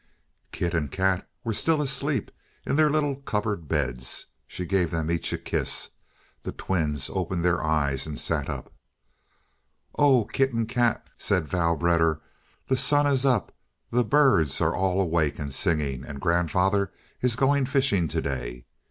Kit 0.51 0.73
and 0.73 0.91
Kat 0.91 1.29
were 1.43 1.53
still 1.53 1.79
asleep 1.79 2.31
in 2.65 2.75
their 2.75 2.89
little 2.89 3.17
cupboard 3.17 3.67
bed. 3.67 4.03
She 4.47 4.65
gave 4.65 4.89
them 4.89 5.11
each 5.11 5.31
a 5.31 5.37
kiss. 5.37 5.91
The 6.41 6.51
twins 6.51 7.07
opened 7.13 7.45
their 7.45 7.63
eyes 7.63 8.07
and 8.07 8.19
sat 8.19 8.49
up. 8.49 8.73
"Oh, 9.93 10.25
Kit 10.25 10.53
and 10.53 10.67
Kat," 10.67 11.05
said 11.19 11.47
Vrouw 11.47 11.75
Vedder, 11.75 12.19
"the 12.65 12.75
sun 12.77 13.05
is 13.05 13.27
up, 13.27 13.55
the 13.91 14.03
birds 14.03 14.59
are 14.59 14.75
all 14.75 14.99
awake 14.99 15.37
and 15.37 15.53
singing, 15.53 16.03
and 16.03 16.19
grandfather 16.19 16.91
is 17.21 17.35
going 17.35 17.65
fishing 17.67 18.07
to 18.07 18.23
day. 18.23 18.65